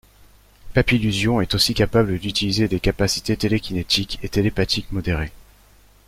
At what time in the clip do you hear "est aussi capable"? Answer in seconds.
1.41-2.17